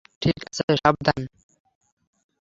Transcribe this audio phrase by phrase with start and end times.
[0.21, 1.21] ঠিক আছে, সাবধান।